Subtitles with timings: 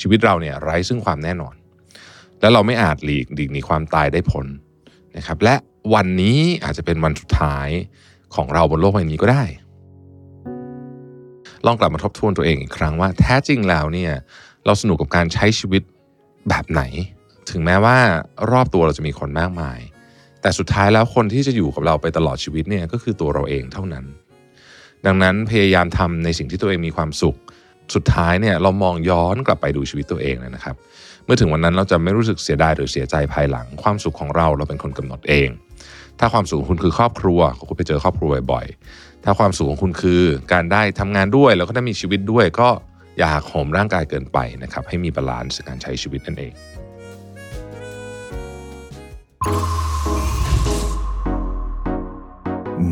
[0.00, 1.54] ชีวิตเราเนี่ยไร้ซึ่งความแน่นอน
[2.40, 4.46] และเราไม่อาจหลีกหลีกหนีความตายได้พ้น
[5.16, 5.54] นะครับ และ
[5.94, 7.68] วันนี้อาจจะเป็นวันสุดท้าย
[8.34, 9.44] ของเราบนโลกใบนี้ก็ได้
[11.66, 14.12] ลองกลับมาทบทวนตัวเองอีกครั้งว่าแท้จริงแล้วเนี่ย
[14.66, 15.82] เราสนุกกับการใช้ชีวิต
[16.48, 16.82] แบบไหน
[17.50, 17.96] ถึงแม้ว่า
[18.52, 19.78] รอบตัวเราจะมีคนมากมาย
[20.40, 24.04] แต่สุดท้ายแล้วคนที่จะอยู่กับเราไปตลอดชีวิตเนี่ยก็คือตัวเราเองเท่านั้น
[25.06, 27.36] ดังนั้นพยายามทำในสิ่งที่ตัวเองมีความสุข
[27.94, 30.74] สุดท้ายเนี่ยเรามองย้อนกลับไปดูชีวิตตัวเองนะครับ
[31.24, 35.48] เมื่อถึงวันนั้นเราจะไม่รู้สึกเสียดายหรือเสียใจภายหลัง ความสุขของเราเราเป็นคนกำหนดเอง
[36.18, 42.68] ถ้าความสุขของคุณคือครอบครัวคุณไปเจอครอบครัวบ่อยๆถ้าความสุขของคุณคือการได้ทำงานด้วย แล้วก็ได้มีชีวิตด้วยก็
[43.18, 46.52] อย่าหักโหมร่างกายเกินไปนะครับให้มี balance การใช้ชีวิตนั่นเอง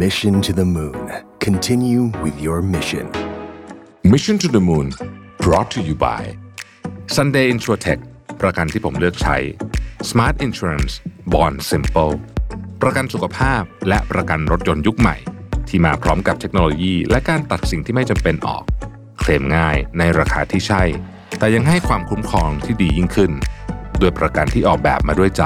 [0.03, 1.13] Mission to the Moon.
[1.41, 3.30] Continue with your mission.
[4.03, 4.95] Mission to the Moon
[5.39, 6.23] brought to you by
[7.17, 8.01] Sunday Insurtech
[8.41, 9.37] ประกันที่ผมเลือกใช้
[10.11, 10.93] Smart Insurance
[11.33, 12.15] Bond Simple
[12.83, 15.17] ประกันสุขภาพและประกันรถยนต์ยุคใหม่
[15.69, 18.65] ที่มาพร้อมกับเทคโนโลยี และการตัดสิ่งที่ไม่จำเป็นออก
[19.21, 20.83] เคลมง่ายในราคาที่ใช่
[21.39, 23.33] แต่ยังให้ความคุ้มครองที่ดียิ่งขึ้น
[24.01, 25.45] ด้วยประกันที่ออกแบบมาด้วยใจ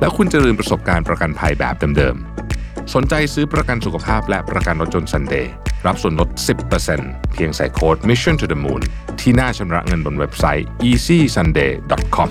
[0.00, 5.46] แล้วคุณจะลืมประสบการณ์ประกันภัยแบบเดิมๆสนใจซื้อประกันสุขภาพและประกันรถยนต์ Sunday
[5.86, 6.28] รับส่วนลด
[6.82, 8.82] 10%เพียงใส่โค้ด Mission to the Moon
[9.20, 12.30] ที่หน้าชำระเงินบนเว็บไซต์ easysunday.com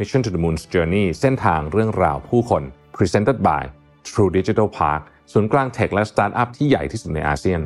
[0.00, 2.62] Mission to the Moon's Journey เส้นทางเรื่องราวผู้คน
[2.96, 3.62] Presented by
[4.08, 7.60] True Digital Park ศูนย์กลางเทคและสตาร์ทอัพที่ใหญ่ที่สุดในอาเซียน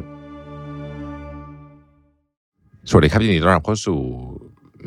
[2.88, 3.98] สวัสดีครับยินดีต้อนรับเข้าสู่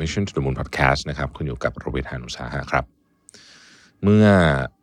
[0.00, 2.84] Mission to the Moon Podcast นะครับ คุณอยู่กับโรเบิร์ตฮานุสาหะครับ
[4.02, 4.26] เมื่อ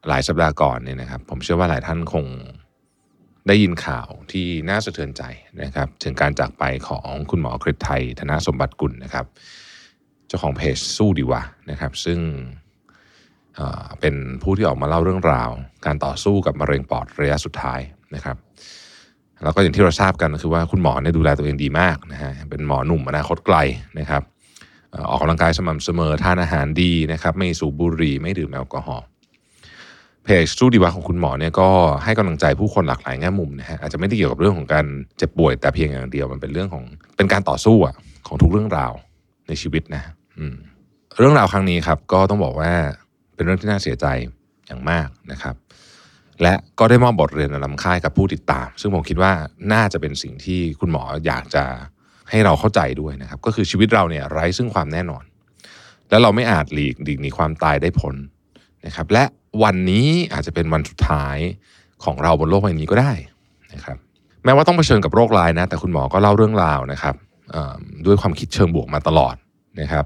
[0.08, 2.26] หลายสัปดาห์ก่อนเนี่ยนะครับ ผมเชื่อว่าหลายท่านคง
[3.48, 5.24] ได้ยินข่าวที่น่าสะเทือนใจ
[5.62, 9.28] นะครับ ถึงการจากไปของคุณหมอกฤษไทยธนสมบัติกุลนะครับ
[10.32, 12.20] จ้าของเพจสู้ดีวะนะครับ ซึ่ง
[14.00, 15.50] เป็นผู้ที่ออกมาเล่าเรื่องราว
[15.86, 17.80] การต่อสู้กับมะเร็งปอดระยะสุดท้าย
[18.16, 18.38] นะครับ
[19.44, 23.58] แล้วก็อย่างที่เราทราบกันคือว่าคุณหมอเนี่ยดูแลตัวเองดีมากนะฮะเป็นหมอหนุ่มอนาคตไกล
[24.00, 24.24] นะครับ
[25.10, 29.06] ออกกำลังกายสม่ำเสมอทานอาหารดีนะครับไม่สูบบุหรี่ไม่ดื่มแอลกอฮอล์
[30.24, 31.70] เพจสู้ดีวะของคุณหมอเนี่ยก็
[32.04, 34.86] ให้กำลังใจผู้คนหลากหลายแง่มุมนะฮะอาจจะไม่ได้เกี่ยวกับเรื่องของการ
[35.18, 36.84] เจ็บป่วยแต่เพียงอย่างเดียวมันเป็นเรื่องของ
[37.18, 37.96] เป็นการต่อสู้อะ
[38.28, 38.92] ของทุกเรื่องราว
[39.48, 40.04] ในชีวิตนะ
[41.18, 42.72] เรื่องราวครั้งนี้ครับ ก็ต้องบอกว่า
[43.36, 44.06] เป็นเรื่องที่น่าเสียใจ
[44.68, 45.56] อย่างมากนะครับ
[46.42, 49.32] และก็ได้มอบบทเรียนนำค่ายกับผู้ติดตาม ซึ่งผมคิดว่า
[49.74, 51.64] น่าจะเป็นสิ่งที่คุณหมออยากจะ
[52.30, 55.24] ให้เราเข้าใจด้วยนะครับ ก็คือชีวิตเราเนี่ยไร้ซึ่งความแน่นอน
[56.10, 58.16] และเราไม่อาจหลีกหลีกหนีความตายได้พ้น
[58.86, 59.24] นะครับ และ
[59.64, 61.38] วันนี้อาจจะเป็นวันสุดท้าย
[62.04, 63.14] ของเราบนโลกใบนี้ก็ได้
[63.74, 63.98] นะครับ
[64.44, 67.16] แม้ว่าต้องเผชิญกับโรคร้ายนะ แต่คุณหมอก็เล่าเรื่องราวนะครับ
[68.06, 69.36] ด้วยความคิดเชิงบวกมาตลอด
[69.82, 70.06] นะครับ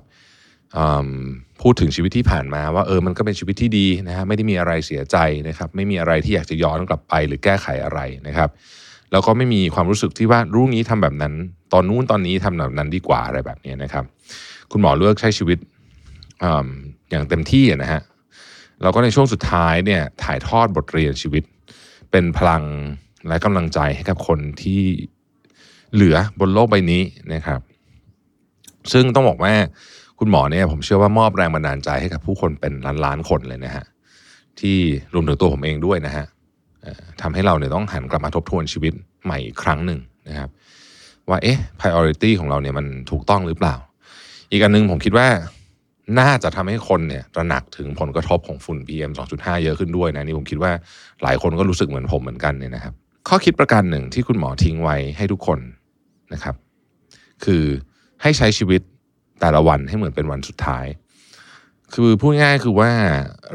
[1.61, 5.17] พูดถึงชีวิตที่ผ่านมาว่าเออมันก็เป็นชีวิตที่ดีนะฮะไม่ได้มีอะไรเสียใจ
[5.47, 8.49] นะครับ ไม่มีอะไรที่อยากจะย้อนกลับไปหรือแก้ไขอะไรนะครับ
[9.11, 11.33] แล้วก็ไม่มีความรู้สึกที่ว่ารู้งี้ทำแบบนั้น
[11.73, 14.05] ตอนนู้นตอนนี้ทำแบบนั้นดีกว่าอะไรแบบนี้นะครับ
[14.71, 15.57] คุณหมอเลือกใช้ชีวิต
[16.43, 16.45] อ
[17.11, 18.01] อย่างเต็มที่นะฮะ
[18.81, 21.43] แล้วก็ในช่วงสุดท้ายเนี่ยถ่ายทอดบทเรียนชีวิต
[22.11, 22.63] เป็นพลัง
[23.27, 24.81] และกำลังใจให้กับคนที่
[25.93, 27.59] เหลือบนโลกใบนี้นะครับ
[28.93, 29.53] ซึ่งต้องบอกว่า
[30.19, 33.85] คุณหมอเนี่ยผมเชื่อว่ามอบแรงบันดาลใจให้กับผู้คนเป็นล้านล้านคนเลยนะฮะ
[34.59, 34.77] ที่
[35.13, 36.25] รวมถึงตัวผมเองด้วยนะฮะ
[37.21, 38.93] ทำให้เราเนี่ยต้องหันกลับมาทบทวนชีวิต
[39.25, 39.99] ใหม่อีกครั้งหนึ่ง
[40.29, 40.49] นะครับ
[41.29, 43.75] ว่าเอ๊ะ priority ของเราเนี่ยมันถูกต้องหรือเปล่า
[44.51, 45.27] อีกอันนึงผมคิดว่า
[46.19, 50.71] น่าจะทำให้คนเนี่ยตระหนักถึงผลกระทบของฝุ่น PM 2.5 เยอะขึ้นด้วยนะนี่ผมคิดว่า
[51.23, 52.93] หลายคนก็รู้สึกเหมือนผมเหมือนกันเนี่ยนะครับ
[53.27, 55.59] ข้อคิดประการหนึ่งที่คุณหมอทิ้งไว้ให้ทุกคน
[56.33, 56.55] นะครับ
[57.45, 57.63] คือ
[58.21, 58.81] ให้ใช้ชีวิต
[59.41, 60.85] แต่ละวันให้เหมือนเป็นวันสุดท้าย
[61.93, 62.91] คือพูดง่ายคือว่า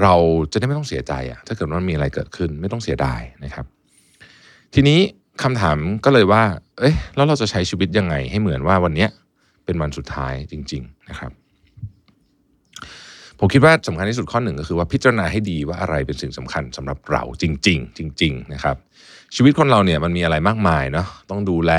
[0.03, 0.15] เรา
[0.53, 3.67] จะได้ไม่ต้องเสียใจอะถ้าเกิดว่ามีอะไรเกิดขึ้น ไม่ต้องเสียดายนะครับ
[4.75, 5.01] ทีนี้
[5.43, 6.43] คำถามก็เลยว่า
[6.81, 9.07] เอ๊ะแล้วเราจะใช้ชีวิตยังไง ให้เหมือนว่าวันนี้
[9.65, 11.33] เป็นวันสุดท้ายจริง ๆนะครับ
[13.39, 18.77] ผมคิดว่าสำคัญที่สุดข้อหนึ่งก็คือว่าพิจารณาให้ดีว่าอะไรเป็นสิ่งสำคัญสำหรับเราจริง ๆ จริง ๆ นะครับ
[19.37, 21.73] ชีวิตคนเราเนี่ยมันมีอะไรมากมายเนาะต้องดูแล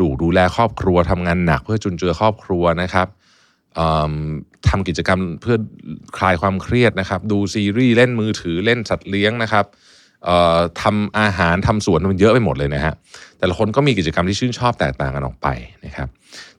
[0.00, 3.08] ลูกดูแลครอบครัวทำงานหนักเพื่อจุนเจือครอบครัวนะครับ
[4.68, 5.56] ทำกิจกรรมเพื่อ
[6.18, 9.66] คลายความเครียดนะครับ ดูซีรีส์เล่นมือถือเล่นสัตว์เลี้ยงนะครับ
[10.82, 12.94] ทำอาหารทำสวนมันเยอะไปหมดเลยนะฮะ
[13.38, 15.48] แต่ละคนก็มีกิจกรรมที่ชื่นชอบแตกต่างกันออกไป
[15.86, 16.08] นะครับ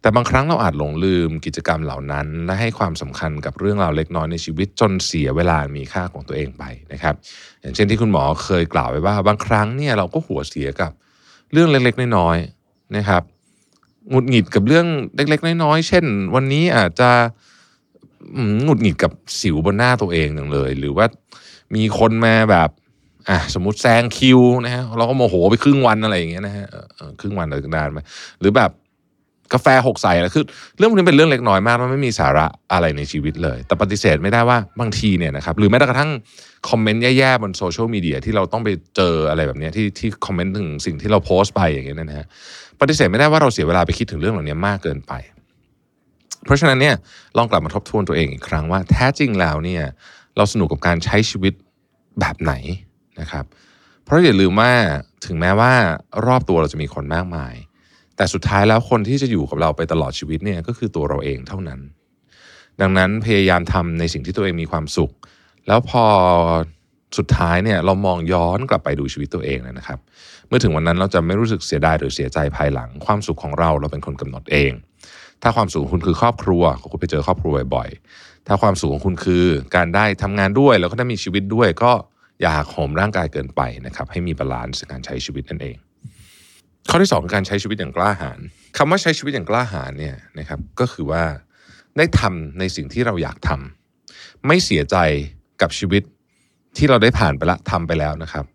[0.01, 6.63] แต่บางครั้งเราอาจหลงลืมกิจกรรมเหล่านั้น และให้ความสำคัญกับเรื่องราวเล็กน้อยในชีวิตจนเสียเวลามีค่าของตัวเองไป
[6.93, 7.15] นะครับ
[7.61, 10.91] อย่างเช่นที่คุณหมอเคยกล่าวไว้ว่า บางครั้งเนี่ยเราก็หัวเสียกับ
[11.53, 12.62] เรื่องเล็กๆน้อยๆ
[12.97, 13.23] นะครับ
[14.09, 16.05] หงุดหงิดกับเรื่องเล็ก ๆ น้อยๆเช่น
[16.35, 17.09] วันนี้อาจจะ
[18.63, 19.11] หงุดหงิดกับ
[19.41, 21.05] สิวบนหน้าตัวเองอย่างเลย หรือว่า
[21.75, 22.69] มีคนมาแบบ
[23.29, 26.67] อะสมมติแซงคิวนะฮะเราก็โมโหไปครึ่งวันอะไรอย่างเงี้ยนะฮะ
[27.19, 27.99] ครึ่งวันหรือนานไหม
[28.39, 28.71] หรือแบบ
[29.53, 30.45] กาแฟหกใส่แล้วคือ
[30.77, 36.11] เรื่องพวกนี้เป็นเรื่องเล็กน้อยมากมันไม่มีสาระอะไรในชีวิตเลย แต่ปฏิเสธไม่ได้ว่าบางทีเนี่ยนะครับหรือแม้กระทั่ง
[36.69, 42.27] คอมเมนต์แย่ๆบนโซเชียลมีเดียที่เราต้องไปเจออะไรแบบนี้ที่ที่คอมเมนต์ถึงสิ่งที่เราโพสต์ไปอย่างเงี้ยนะฮะ
[42.81, 45.13] ปฏิเสธไม่ได้ว่าเราเสียเวลาไปคิดถึงเรื่องเหล่านี้มากเกินไป
[46.45, 46.95] เพราะฉะนั้นเนี่ย
[47.37, 49.83] ลองกลับมาทบทวนตัวเองอีกครั้งว่าแท้จริงแล้วเนี่ย
[50.37, 51.53] เราสนุกกับการใช้ชีวิต
[52.19, 52.53] แบบไหน
[53.21, 53.45] นะครับ
[54.03, 54.71] เพราะอย่าลืมว่า
[55.25, 55.71] ถึงแม้ว่า
[56.27, 57.53] รอบตัวเราจะมีคนมากมาย
[58.17, 61.79] แต่สุดท้ายแล้วคนที่จะอยู่กับเราไปตลอดชีวิตเนี่ยก็คือตัวเราเองเท่านั้น
[62.81, 65.11] ดังนั้นพยายามทำในสิ่งที่ตัวเองมีความสุข
[65.67, 66.05] แล้วพอ
[67.17, 69.99] สุดท้ายเนี่ยเรามองย้อนกลับไปดูชีวิตตัวเองนะครับ
[70.47, 74.71] เมื่อถึงวันนั้นเราจะไม่รู้สึกเสียดายหรือเสียใจภายหลัง ความสุขของเราเราเป็นคนกำหนดเอง
[75.41, 79.45] ถ้าความสุขของคุณคือครอบครัวคุณไปเจอครอบครัวบ่อยๆถ้าความสุขของคุณคือ
[79.75, 81.91] การได้ทำงานด้วยแล้วก็ได้มีชีวิตด้วยก็
[82.41, 85.75] อย่าหักโหมร่างกายเกินไปนะครับให้มี balance ในการใช้ชีวิตนั่นเอง
[86.89, 88.39] ข้อที่2การใช้ชีวิตอย่างกล้าหาญ
[88.77, 91.23] คำว่าใช้ชีวิตอย่างกล้าหาญเนี่ยนะครับก็คือว่า
[91.97, 94.97] ได้ทำในสิ่งที่เราอยากทำไม่เสียใจ
[95.61, 96.03] กับชีวิต
[96.77, 98.45] ที่เราได้ผ่านไปละทำไปแล้วนะครับ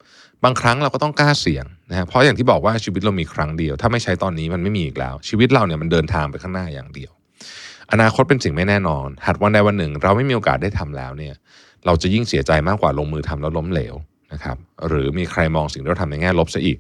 [0.45, 7.13] บางครั้งเราก็ต้องกล้าเสี่ยงนะฮะเพราะอย่างที่บอกว่าชีวิตเรามีครั้งเดียว ถ้าไม่ใช้ตอนนี้มันไม่มีอีกแล้ว ชีวิตเราเนี่ยมันเดินทางไปข้างหน้าอย่างเดียว
[7.93, 11.35] อนาคตเป็นสิ่งไม่แน่นอน หัดวันใดวันหนึ่ง เราไม่มีโอกาสได้ทำแล้วเนี่ย
[11.87, 13.95] เราจะยิ่งเสียใจมากกว่าลงมือทำแล้วล้มเหลว
[14.33, 14.57] นะครับ
[14.89, 16.79] หรือมีใครมองสิ่งที่เราทำในแง่ลบซะอีก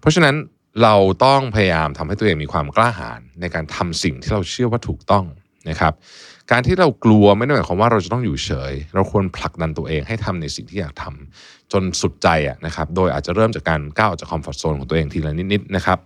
[0.00, 0.34] เพราะฉะนั้น
[0.82, 0.94] เรา
[1.24, 5.24] ต้องพยายามทำให้ตัวเองมีความกล้าหาญในการทำสิ่งที่เราเชื่อว่าถูกต้อง
[5.68, 5.92] นะครับ
[6.50, 15.98] การที่เรากลัวไม่ได้หมายความว่าเราจะต้องอยู่เฉย เราควรผลักดันตัวเองให้ทำในสิ่งที่อยากทำจนสุดใจอะนะครับ โดยอาจจะเริ่มจากการก้าวออกจากคอมฟอร์ทโซนของตัวเองทีละนิดๆนะครับ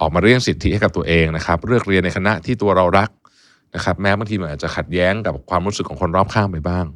[0.00, 3.10] ออกมาเรียกสิทธิให้กับตัวเองนะครับ เลือกเรียนในคณะที่ตัวเรารัก
[3.74, 6.86] นะครับ แม้บางทีมันอาจจะขัดแย้งกับความรู้สึกของคนรอบข้างไปบ้าง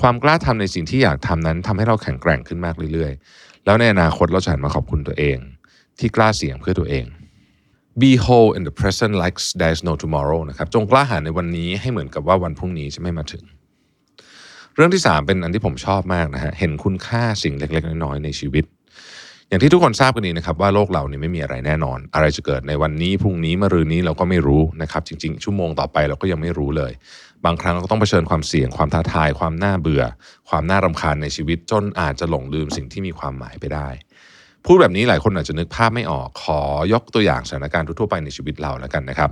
[0.00, 5.38] ความกล้าทำในสิ่งที่อยากทำนั้นทำให้เราแข็งแกร่งขึ้นมากเรื่อยๆ แล้วในอนาคตเราจะหันมาขอบคุณตัวเอง
[5.98, 7.04] ที่กล้าเสี่ยงเพื่อตัวเอง
[8.02, 13.44] be whole in the present like there's no tomorrow นะครับจงกล้าหาญในวันนี้ให้เหมือนกับว่าวันพรุ่งนี้จะไม่มาถึง
[14.74, 18.64] เรื่องที่ 3 เป็นอันที่ผมชอบมากนะฮะเห็นคุณค่าสิ่งเล็ก ๆ น้อยๆในชีวิต
[19.48, 26.92] อย่างที่ทุกคนทราบกันดีนะครับว่าโลกเรานี่ไม่มีอะไรแน่นอน อะไรจะเกิดในวันนี้พรุ่งนี้มะรืนนี้เราก็ไม่รู้นะครับ จริง ๆ ชั่วโมงต่อไปเราก็ยังไม่รู้เลย
[27.44, 30.04] บางครั้งเราก็ต้องเผชิญความเสี่ยงความท้าทาย ความน่าเบื่อ
[30.48, 33.88] ความน่ารำคาญในชีวิต จนอาจจะหลงลืมสิ่งที่มีความหมายไปได้
[34.66, 36.60] พูดแบบนี้หลายคนอาจจะนึกภาพไม่ออก ขอ
[36.92, 39.30] ยกตัวอย่างสถานการณ์ทั่วไปในชีวิตเราแล้วกันนะครับ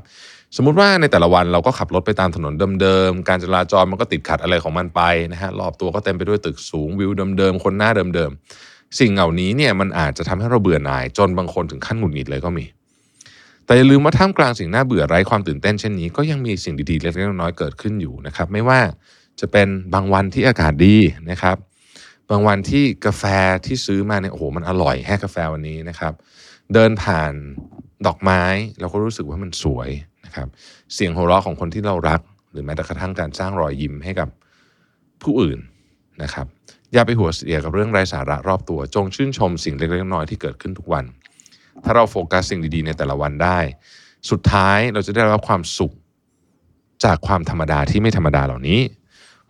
[0.57, 5.01] สมมุติว่าในแต่ละวันเราก็ขับรถไปตามถนนเดิมๆ การจราจรมันก็ติดขัดอะไรของมันไป
[5.33, 12.65] นะฮะ รอบตัวก็เต็มไปด้วยตึกสูงวิวเดิมๆ คนหน้าเดิมๆ สิ่งเหล่านี้เนี่ยมันอาจจะทำให้เราเบื่อหน่าย จนบางคนถึงขั้นหงุดหงิดเลยก็มี
[13.67, 18.81] แต่อย่าลืมว่าท่ามกลางสิ่งน่าเบื่อไร้ความตื่นเต้นเช่นนี้ก็ยังมีสิ่งดีๆเล็กๆน้อยๆเกิดขึ้นอยู่นะครับ ไม่ว่า
[19.41, 20.97] จะเป็นบางวันที่อากาศดี
[21.31, 21.57] นะครับ
[22.31, 23.25] บางวันที่กาแฟ
[23.67, 26.13] ที่ซื้อมาเนี่ยโอ้โหมันอร่อยแค่กาแฟวันนี้นะครับ
[26.75, 27.33] เดินผ่าน
[28.07, 28.43] ดอกไม้
[28.81, 29.91] เราก็รู้สึกว่ามันสวย
[30.25, 30.49] นะครับ
[30.95, 34.29] เสียงหัวเราะของคนที่เรารัก หรือแม้แต่กระทั่งการสร้างรอยยิ้มให้กับ
[35.23, 35.59] ผู้อื่น
[36.23, 36.47] นะครับ
[36.93, 41.05] อย่าไปหัวเสียกับเรื่องไร้สาระรอบตัว จงชื่นชมสิ่งเล็กๆน้อยๆที่เกิดขึ้นทุกวัน
[41.85, 43.59] ถ้าเราโฟกัสสิ่งดีๆในแต่ละวันได้
[44.31, 45.93] สุดท้ายเราจะได้รับความสุข
[47.05, 48.81] จากความธรรมดาที่ไม่ธรรมดาเหล่านี้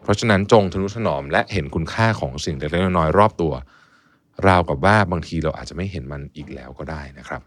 [0.05, 3.53] เพราะฉะนั้นจงทนุถนอมและเห็นคุณค่าของสิ่งเล็กๆน้อยๆรอบตัว
[4.49, 7.43] ราวกับว่าบางทีเราอาจจะไม่เห็นมันอีกแล้วก็ได้นะครับ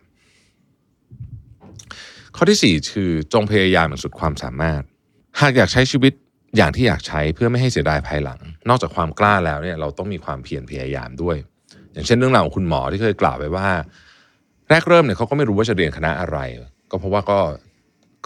[2.35, 4.81] ข้อที่ 4 คือจงพยายามอย่างสุดความสามารถ
[5.39, 6.13] หากอยากใช้ชีวิต
[6.57, 11.37] อย่างที่อยากใช้เพื่อไม่ให้เสียดายภายหลัง นอกจากความกล้าแล้วเนี่ยเราต้องมีความเพียรพยายามด้วย
[11.93, 13.67] อย่างเช่นเรื่องราวของคุณหมอที่เคยกล่าวไว้ว่า
[14.69, 16.37] แรกเริ่มเนี่ยเขาก็ไม่รู้ว่าจะเรียนคณะอะไร
[16.91, 17.39] ก็เพราะว่าก็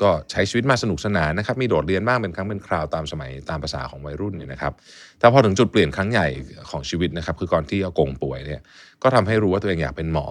[0.01, 4.73] ก็ใช้ชีวิตมาสนุกสนานนะครับ มีโดดเรียนบ้างเป็นครั้งเป็นคราวตามสมัยตามภาษาของวัยรุ่นเนี่ยนะครับ
[5.19, 6.27] แต่พอถึงจุดเปลี่ยนครั้งใหญ่
[6.69, 8.61] ของชีวิตนะครับ คือก่อนที่อากงป่วยเนี่ย
[9.03, 10.25] ก็ทำให้รู้ว่าตัวเองอยากเป็นหมอ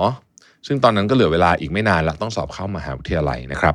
[0.67, 3.75] ซึ่งตอนนั้นก็เหลือเวลาอีกไม่นานละต้องสอบเข้ามาหาวิทยาลัยนะครับ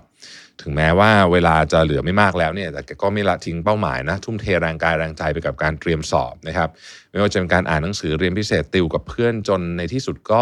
[0.62, 6.70] ถึงแม้ว่าเวลาจะเหลือไม่มากแล้วเนี่ย แต่ก็ไม่ละทิ้งเป้าหมายนะ ทุ่มเทแรงกายแรงใจไปกับการเตรียมสอบนะครับ
[7.12, 10.42] ไม่ว่าจะเป็นการอ่านหนังสือเรียนพิเศษติวกับเพื่อนจนในที่สุดก็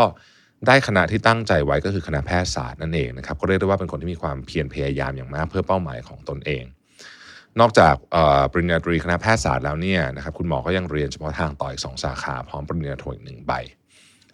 [0.68, 6.64] ได้คณะที่ตั้งใจไว้ก็คือคณะแพทยศาสตร์นั่นเองนะครับก็เรียกได้ว่าเป็นคนที่มีความเพียรพยายามอย่างมากเพื่อเป้าหมายของตนเอง
[7.60, 7.96] นอกจาก
[8.52, 13.52] ปริญญาตรีคณะแพทยศาสตร์แล้วเนี่ยนะครับคุณหมอก็ยังเรียนเฉพาะทางต่ออีกสองสาขาพร้อมปริญญาโทอีกหนึ่งใบ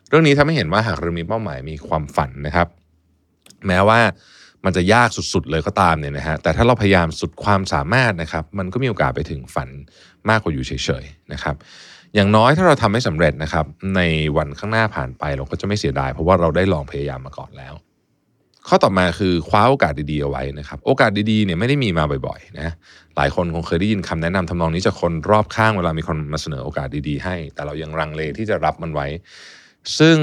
[0.09, 2.67] เรื่องนี้ทำให้เห็นว่าหากเรามีเป้าหมายมีความฝันนะครับ
[3.67, 3.99] แม้ว่า
[4.65, 9.69] มันจะยากสุดๆเลยก็ตามเนี่ยนะฮะแต่ถ้าเราพยายามสุดความสามารถนะครับ มันก็มีโอกาสไปถึงฝัน
[10.29, 10.71] มากกว่าอยู่เฉ
[11.03, 11.55] ยๆนะครับ
[12.15, 14.01] อย่างน้อยถ้าเราทำให้สำเร็จนะครับ ใน
[14.37, 17.73] วันข้างหน้าผ่านไปเราก็จะไม่เสียดาย เพราะว่าเราได้ลองพยายามมาก่อนแล้ว
[18.67, 22.69] ข้อต่อมาคือคว้าโอกาสดีๆเอาไว้นะครับ โอกาสดีๆเนี่ยไม่ได้มีมาบ่อยๆนะ
[23.15, 29.07] หลายคนคงเคยได้ยินคำแนะนำทำนองนี้จากคนรอบข้างเวลามีคนมาเสนอโอกาสดีๆ ให้ แต่เรายังรังเลที่จะรับมันไว้
[29.99, 30.17] ซึ่ง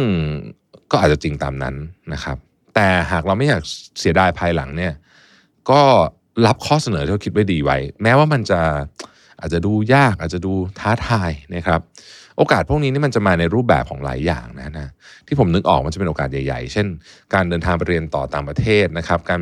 [0.90, 1.74] ก็อาจจะจริงตามนั้น
[2.12, 2.36] นะครับ
[2.74, 3.62] แต่หากเราไม่อยาก
[4.00, 4.92] เสียดายภายหลังเนี่ย
[5.70, 5.80] ก็
[6.46, 8.60] รับข้อเสนอที่เราคิดไว้ดีไว้ แม้ว่ามันจะ
[9.40, 11.80] อาจจะดูยากอาจจะดูท้าทายนะครับ
[12.36, 14.88] โอกาสพวกนี้นี่มันจะมาในรูปแบบของหลายอย่างนะนะ
[15.26, 16.86] ที่ผมนึกออกมันจะเป็นโอกาสใหญ่ ๆ เช่น
[17.34, 19.40] การเดินทางไปเรียนต่อต่างประเทศนะครับ การ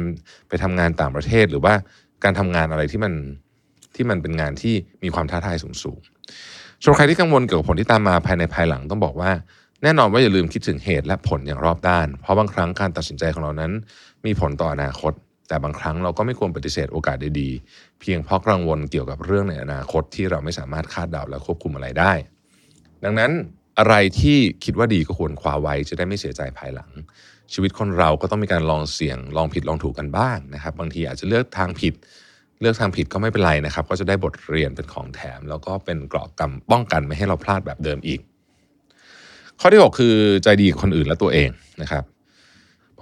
[0.49, 1.75] ไปทำงานต่างประเทศหรือว่า
[2.25, 3.13] การทำงานอะไรที่มัน
[3.95, 9.31] ที่มันเป็นงานที่มีความท้าทายสูงๆสำหรับใครที่กังวลเกี่ยวกับผลที่ตามมาภายในภายหลังต้องบอกว่า
[9.83, 13.73] แน่นอนว่าอย่าลืมคิดถึงเหตุและผลอย่างรอบด้าน เพราะบางครั้งการตัดสินใจของเรานั้น
[14.27, 15.13] มีผลต่ออนาคต
[15.49, 22.13] แต่บางครั้งเราก็ไม่ควรปฏิเสธโอกาสดีๆ เพียงเพราะกังวลเกี่ยวกับเรื่องในอนาคตที่เราไม่สามารถคาดเดาและควบคุมอะไรได้
[23.05, 23.31] ดังนั้น
[23.79, 26.91] อะไรที่คิดว่าดีก็ควรคว้าไว้จะได้ไม่เสียใจภายหลัง
[27.53, 31.95] ชีวิตคนเราก็ต้องมีการลองเสี่ยงลองผิดลองถูกกันบ้างนะครับ บางทีอาจจะเลือกทางผิด
[32.61, 38.21] เลือกทางผิดก็ไม่เป็นไรนะครับ ก็จะได้บทเรียนเป็นของแถม แล้วก็เป็นเกราะกำป้องกันไม่ให้เราพลาดแบบเดิมอีก
[39.61, 41.51] ข้อที่ 6 คือใจดีคนอื่นและตัวเอง
[41.83, 42.05] นะครับ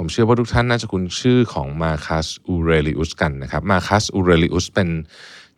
[0.05, 4.89] ผมเชื่อว่าทุกท่านน่าจะคุ้นชื่อของมาคัสอูเรลิอุสกันนะครับมาคัสอูเรลิอุสเป็น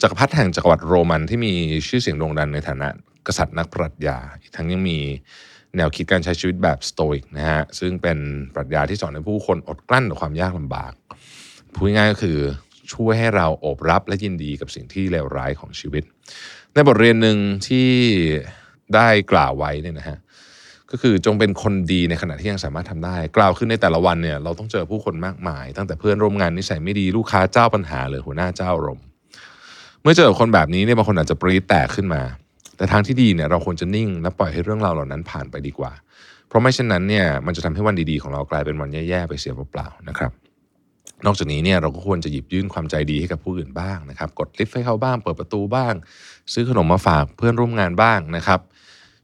[0.02, 1.52] จักรพรรดิแห่งจักรวรรดิโรมันที่มี
[1.88, 2.88] ชื่อเสียงโด่งดังในฐานะ
[3.26, 4.98] กษัตริย์นักปรัชญาอีกทั้งยังมี
[5.76, 8.18] แนวคิดการใช้ชีวิตแบบสโตอิกนะฮะซึ่งเป็น
[8.54, 10.92] ปรัชญาที่สอนให้ผู้คนอดกลั้นต่อความยากลำบาก
[11.74, 12.38] พูดง่ายก็คือ
[12.92, 16.04] ช่วยให้เราโอบรับและยินดีกับสิ่งที่เลวร้ายของชีวิต
[16.72, 17.88] ในบทเรียนหนึ่งที่
[18.94, 20.18] ได้กล่าวไว้เนี่ยนะฮะ
[20.96, 29.04] ก็คือจงเป็นคนดีในขณะที่ยังสามารถทำได้ กล่าวขึ้นในแต่ละวันเนี่ยเราต้องเจอผู้คนมากมาย ตั้งแต่เพื่อนร่วมงานนิสัยไม่ดีลูกค้าเจ้าปัญหาหรือหัวหน้าเจ้าอารมณ์
[30.02, 32.22] เมื่อเจอคนแบบนี้เนี่ยบางคนอาจจะปรี๊ดแตกขึ้นมา
[32.76, 35.92] แต่ทางที่ดีเนี่ยเราควรจะนิ่งและปล่อยให้เรื่องราวเหล่านั้นผ่านไปดีกว่า
[36.48, 40.32] เพราะไม่เช่นนั้นเนี่ยมันจะทำให้วันดีๆของเรากลายเป็นวันแย่ๆไปเสียเปล่าๆนะครับ
[41.26, 45.94] นอกจากนี้เนี่ยเราก็ควรจะหยิบยื่นความใจดีให้กับผู้อื่นบ้างนะครับ กดลิฟต์ให้เขาบ้าง เปิดประตูบ้าง
[46.52, 48.60] ซื้อขนมมาฝากเพื่อนร่วมงานบ้างนะครับ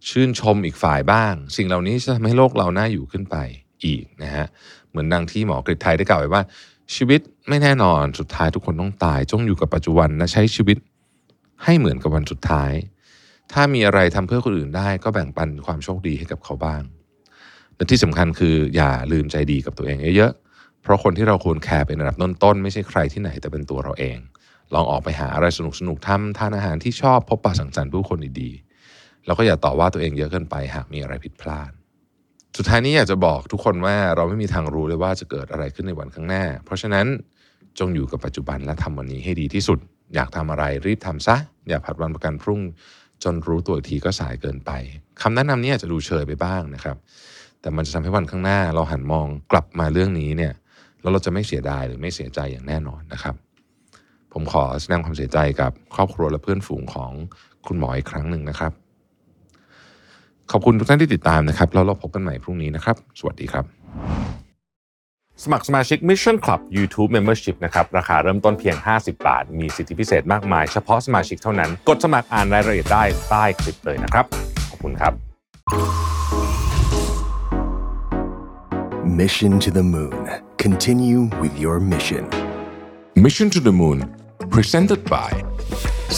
[0.09, 3.37] ชื่นชมอีกฝ่ายบ้าง สิ่งเหล่านี้จะทำให้โลกเราน่าอยู่ขึ้นไป
[3.85, 4.47] อีกนะฮะ
[4.91, 6.43] เหมือนดังที่หมอกฤษไทยได้กล่าวไว้ว่า
[6.95, 10.79] ชีวิตไม่แน่นอนสุดท้ายทุกคนต้องตาย จงอยู่กับปัจจุบันและใช้ชีวิต
[11.65, 12.73] ให้เหมือนกับวันสุดท้าย
[13.53, 16.83] ถ้ามีอะไรทำเพื่อคนอื่นได้ ก็แบ่งปันความโชคดีให้กับเขาบ้าง
[17.77, 24.19] และที่สำคัญคืออย่าลืมใจดีกับตัวเองเยอะๆเพราะคนที่เราควรแคร์เป็นระดับต้นๆไม่ใช่ใครที่ไหนแต่เป็นตัวเราเอง
[24.75, 28.70] ลองออกไปหาอะไรสนุกๆทำทานอาหารที่ชอบพบปะสังสรรค์ผู้คนดีๆ
[29.31, 31.71] แล้วก็อย่าต่อว่าตัวเองเยอะเกินไป หากมีอะไรผิดพลาด
[32.57, 37.07] สุดท้ายนี้อยากจะบอกทุกคนว่าเราไม่มีทางรู้เลยว่าจะเกิดอะไรขึ้นในวันข้างหน้า เพราะฉะนั้น
[37.79, 39.79] จงอยู่กับปัจจุบันและทำวันนี้ให้ดีที่สุด
[40.15, 41.37] อยากทำอะไรรีบทำซะ
[41.69, 42.61] อย่าผัดวันประกันพรุ่ง
[43.25, 44.71] จนรู้ตัวอีกทีก็สายเกินไป
[45.23, 46.97] คำแนะนำนี้อาจจะดูเชยไปบ้างนะครับ
[47.61, 50.53] แต่มันจะทำให้วันข้างหน้า เราหันมองกลับมาเรื่องนี้เนี่ย
[51.01, 53.35] แล้วเราจะไม่เสียดายหรือไม่เสียใจอย่างแน่นอนนะครับ
[54.33, 57.13] ผมขอแสดงความเสียใจกับครอบครัวและเพื่อนฝูงของ
[57.67, 58.73] คุณหมออีกครั้งหนึ่งนะครับ
[60.53, 63.65] ขอบคุณทุกท่านที่ติดตามนะครับ แล้วเราพบกันใหม่พรุ่งนี้นะครับ สวัสดีครับ
[65.43, 74.25] สมัครสมาชิก Mission Club YouTube Membership นะครับ ราคาเริ่มต้นเพียง 50 บาท มีสิทธิพิเศษมากมาย เฉพาะสมาชิกเท่านั้น กดสมัครอ่านรายละเอียดได้ใต้คลิปเลยนะครับ
[74.71, 75.13] ขอบคุณครับ
[79.21, 80.19] Mission to the Moon.
[80.65, 82.25] Continue with your mission.
[83.25, 83.99] Mission to the Moon
[84.55, 85.31] Presented by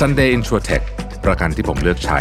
[0.00, 0.84] Sunday Insurtech
[1.24, 2.20] ประกันที่ผมเลือกใช้